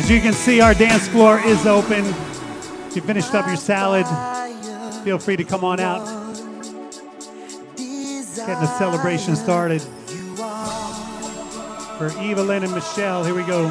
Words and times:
As 0.00 0.08
you 0.08 0.22
can 0.22 0.32
see, 0.32 0.62
our 0.62 0.72
dance 0.72 1.08
floor 1.08 1.38
is 1.40 1.66
open. 1.66 2.06
If 2.86 2.96
you 2.96 3.02
finished 3.02 3.34
up 3.34 3.46
your 3.46 3.56
salad, 3.56 4.06
feel 5.04 5.18
free 5.18 5.36
to 5.36 5.44
come 5.44 5.62
on 5.62 5.78
out. 5.78 6.06
Getting 7.76 8.46
the 8.46 8.78
celebration 8.78 9.36
started. 9.36 9.82
For 11.98 12.08
Ivelin 12.16 12.64
and 12.64 12.72
Michelle, 12.72 13.24
here 13.24 13.34
we 13.34 13.42
go. 13.42 13.68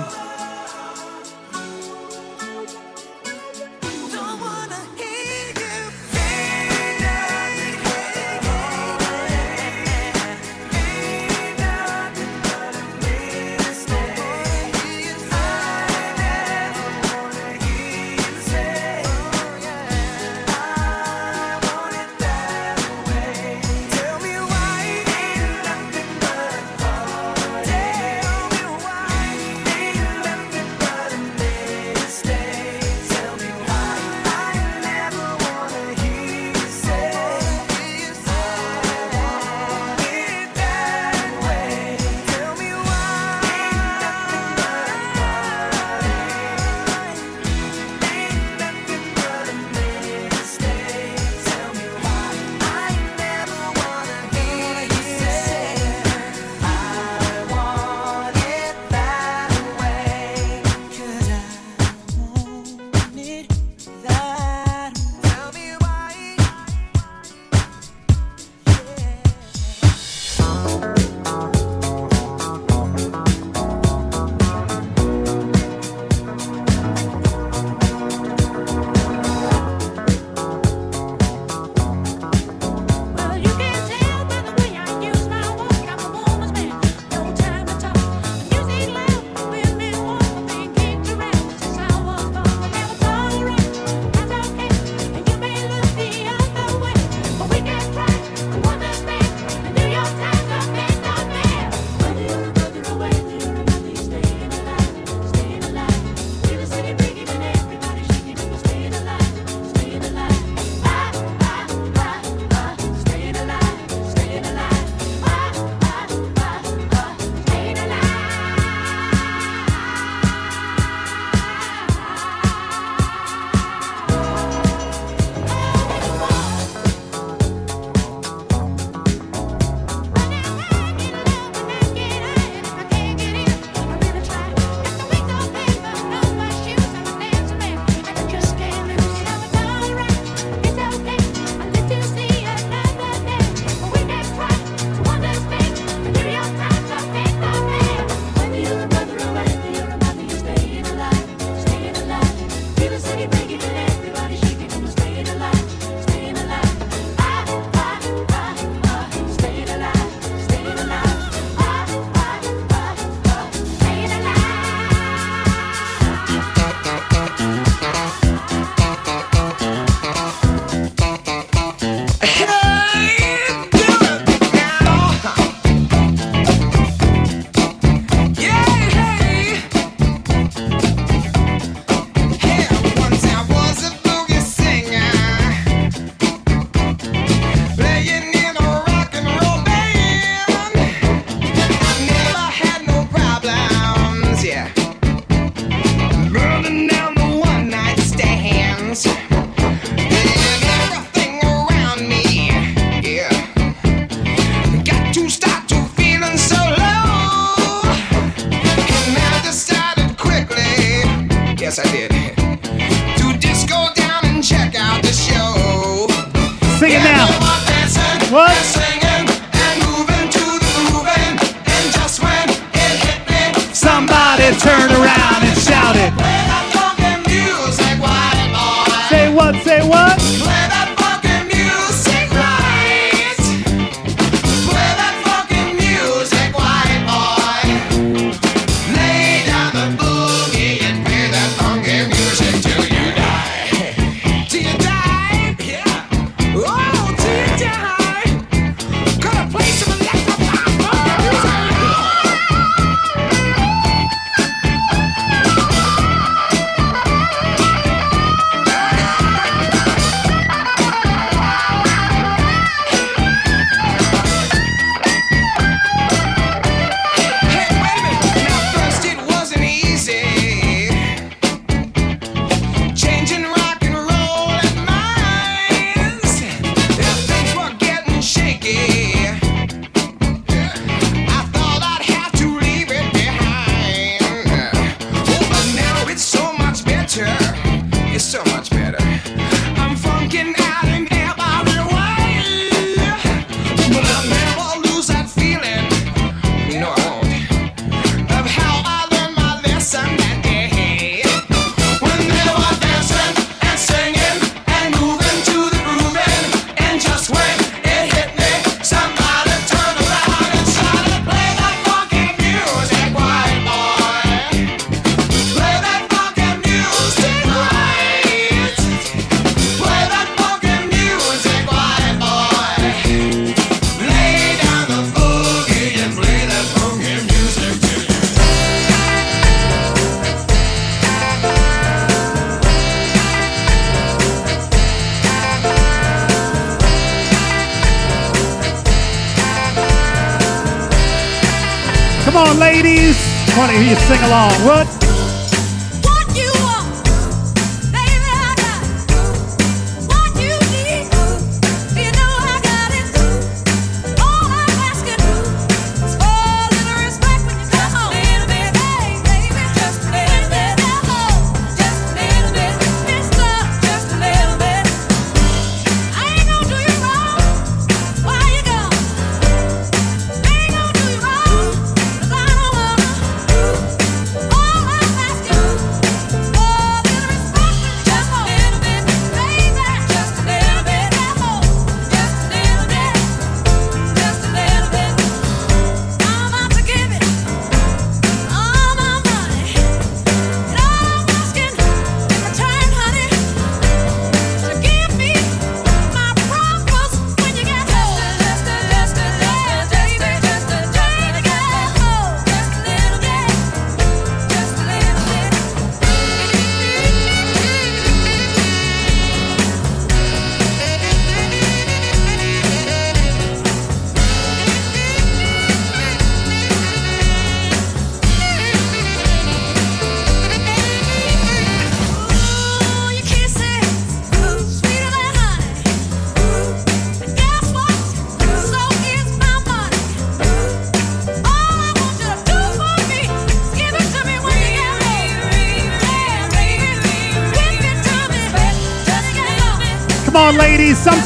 Sing 344.10 344.24
along. 344.24 344.52
What? 344.66 345.19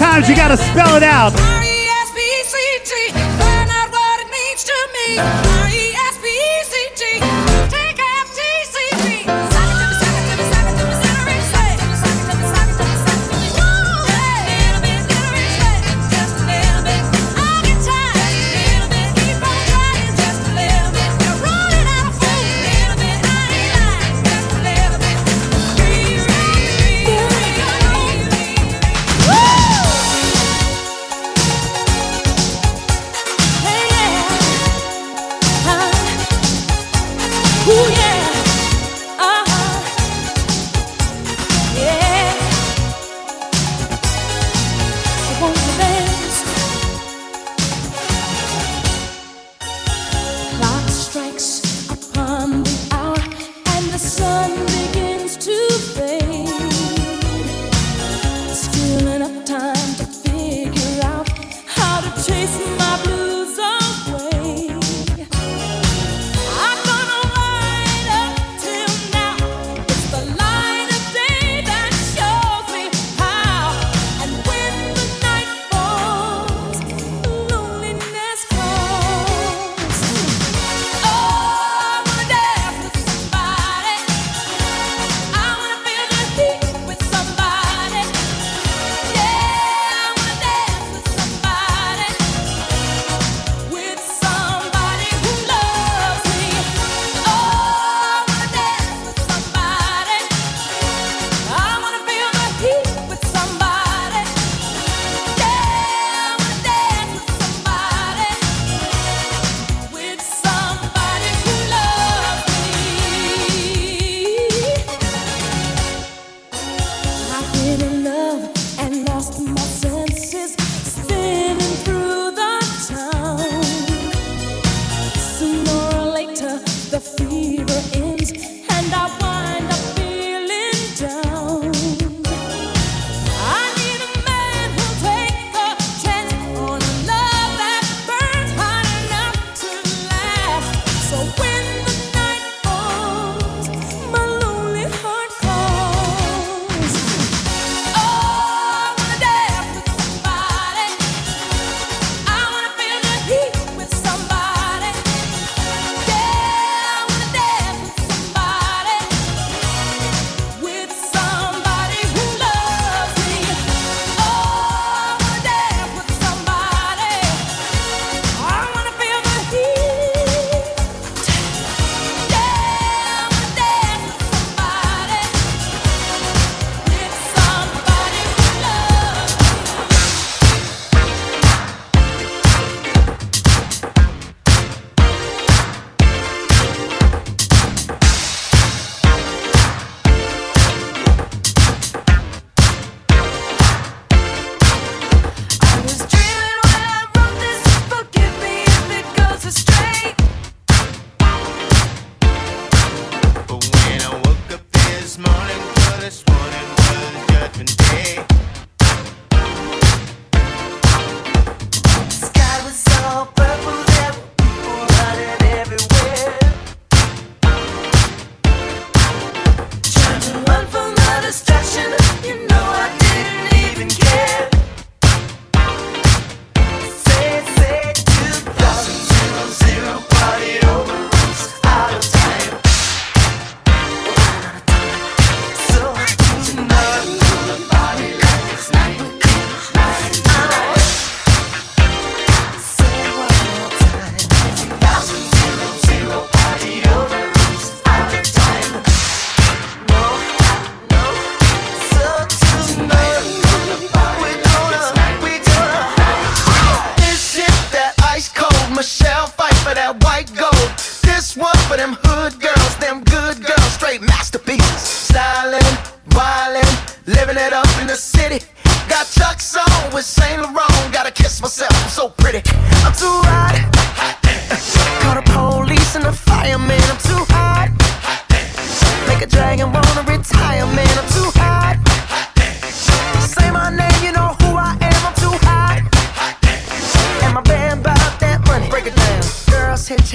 Sometimes 0.04 0.28
you 0.28 0.36
gotta 0.36 0.58
spell 0.58 0.98
it 0.98 1.04
out. 1.04 1.63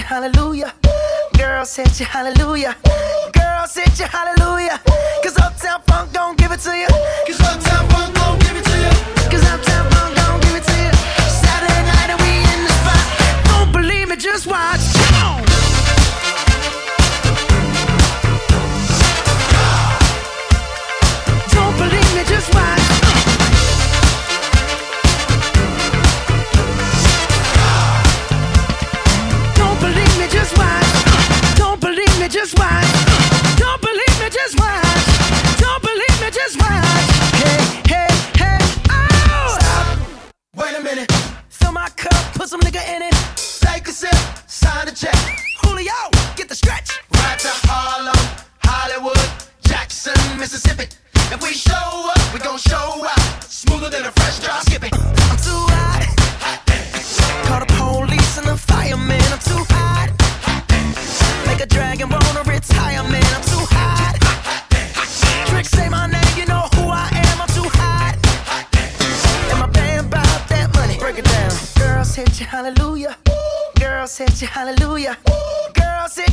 hallelujah. 0.08 0.72
Girls 1.36 1.76
hit 1.76 2.00
you 2.00 2.06
hallelujah. 2.06 2.74
Girls 3.34 3.74
hit 3.74 3.98
you 4.00 4.06
hallelujah. 4.06 4.80
Cause 5.22 5.36
Uptown 5.36 5.82
Funk 5.86 6.12
don't 6.12 6.38
give 6.38 6.50
it 6.50 6.60
to 6.60 6.74
you. 6.74 6.88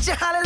Alex 0.07 0.44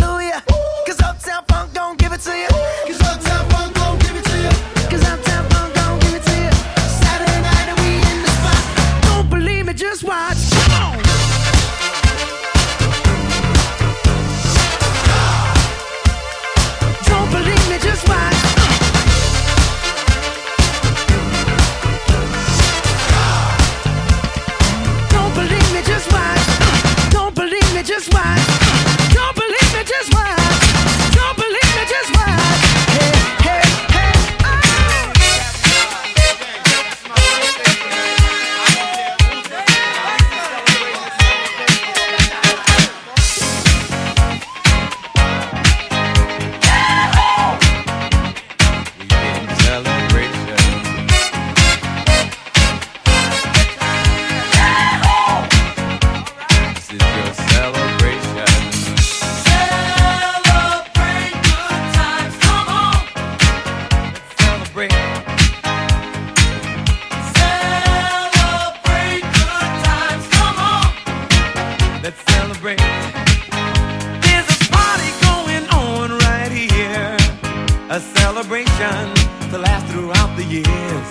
last 79.62 79.86
throughout 79.92 80.36
the 80.38 80.44
years. 80.44 81.08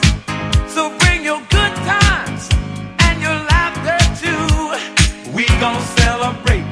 So 0.73 0.97
bring 0.99 1.25
your 1.25 1.41
good 1.51 1.75
times 1.85 2.49
and 3.01 3.21
your 3.21 3.39
laughter 3.53 3.99
too. 4.23 5.33
We 5.37 5.47
gonna 5.61 5.81
celebrate. 6.01 6.68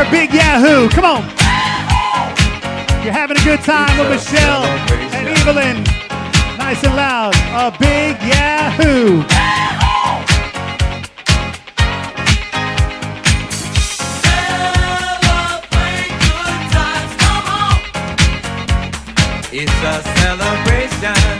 a 0.00 0.10
big 0.10 0.32
Yahoo. 0.32 0.88
Come 0.88 1.04
on. 1.04 1.22
You're 3.04 3.12
having 3.12 3.36
a 3.36 3.44
good 3.44 3.60
time 3.60 3.98
with 3.98 4.08
Michelle 4.08 4.64
and 4.64 5.28
Ivelin. 5.28 5.84
Nice 6.56 6.82
and 6.84 6.96
loud. 6.96 7.34
A 7.52 7.70
big 7.78 8.16
Yahoo. 8.22 9.22
It's 19.52 19.82
a 19.82 20.02
celebration. 20.20 21.39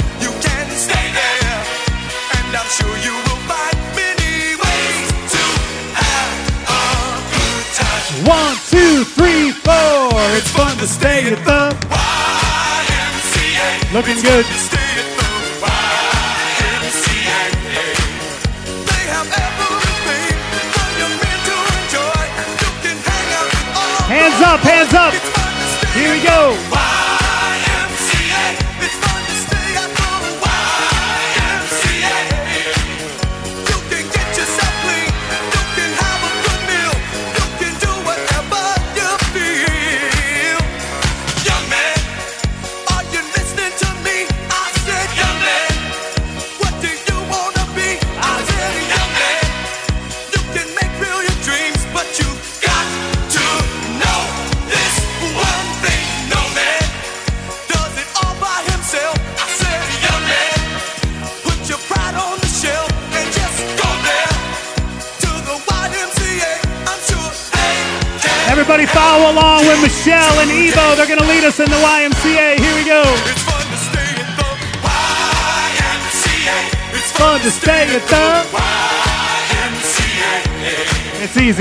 One, 8.25 8.55
two, 8.69 9.03
three, 9.03 9.51
four. 9.51 10.11
It's 10.37 10.51
fun 10.51 10.77
to 10.77 10.85
stay 10.85 11.31
at 11.31 11.43
the 11.43 11.75
YMCA. 11.89 13.93
Looking 13.93 14.13
it's 14.13 14.21
good. 14.21 14.45
Fun 14.45 14.53
to 14.53 14.59
stay 14.61 14.77
at 14.77 15.09
the 15.17 15.25
YMCA. 16.85 17.41
They 18.85 19.03
have 19.09 19.25
everything 19.25 20.37
for 20.69 20.85
your 21.01 21.09
men 21.17 21.37
to 21.49 21.57
enjoy. 21.81 22.21
You 22.61 22.69
can 22.83 22.97
hang 23.09 23.29
out 23.33 23.49
with 23.49 23.81
all 23.81 24.05
Hands 24.13 24.37
up, 24.45 24.59
hands 24.59 24.93
up. 24.93 25.13
Here 25.95 26.11
we 26.13 26.21
go. 26.21 26.53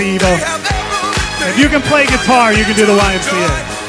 YMCA, 0.01 0.19
though. 0.19 0.39
If 1.49 1.59
you 1.59 1.69
can 1.69 1.83
play 1.83 2.07
guitar, 2.07 2.53
you 2.53 2.65
can 2.65 2.77
do 2.77 2.87
the 2.87 2.97
YMCA. 2.97 3.80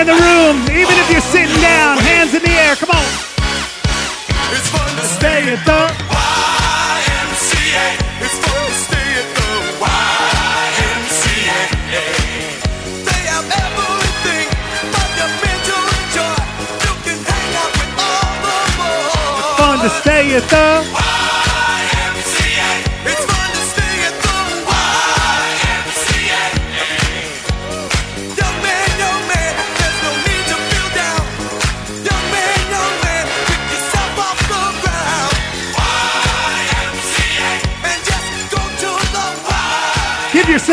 in 0.00 0.06
the 0.06 0.14
room, 0.14 0.56
even 0.72 0.96
if 0.96 1.10
you're 1.12 1.20
sitting 1.20 1.60
down, 1.60 1.98
hands 1.98 2.32
in 2.32 2.40
the 2.40 2.48
air, 2.48 2.74
come 2.74 2.88
on. 2.88 3.04
It's 4.56 4.68
fun 4.72 4.88
to 4.96 5.04
stay 5.04 5.52
at 5.52 5.60
the 5.68 5.92
YMCA. 6.08 7.86
It's 8.24 8.38
fun 8.40 8.64
to 8.64 8.72
stay 8.72 9.08
at 9.20 9.28
the 9.36 9.50
YMCA. 9.76 11.60
They 13.04 13.22
have 13.28 13.44
everything 13.44 14.48
fundamental 14.88 15.84
joy. 16.16 16.40
You 16.80 16.92
can 17.04 17.18
hang 17.20 17.50
out 17.60 17.72
with 17.76 18.00
all 18.00 18.32
the 18.40 18.56
boys. 18.80 19.36
It's 19.36 19.52
fun 19.60 19.76
to 19.84 19.90
stay 20.00 20.24
at 20.34 20.48
the 20.48 21.09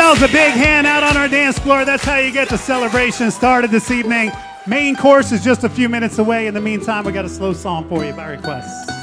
yourselves 0.08 0.32
a 0.32 0.34
big 0.34 0.54
hand 0.54 0.88
out 0.88 1.04
on 1.04 1.17
our 1.17 1.28
dance 1.28 1.60
floor. 1.60 1.84
That's 1.84 2.04
how 2.04 2.17
you 2.17 2.32
get 2.32 2.48
the 2.48 2.58
celebration 2.58 3.30
started 3.30 3.72
this 3.72 3.91
evening. 3.91 4.32
Main 4.65 4.96
course 4.96 5.34
is 5.34 5.43
just 5.43 5.65
a 5.65 5.70
few 5.70 5.89
minutes 5.89 6.17
away. 6.17 6.48
In 6.48 6.54
the 6.54 6.62
meantime, 6.62 7.04
we 7.04 7.12
got 7.12 7.26
a 7.26 7.30
slow 7.30 7.52
song 7.52 7.89
for 7.89 8.06
you 8.06 8.13
by 8.13 8.30
request. 8.30 8.96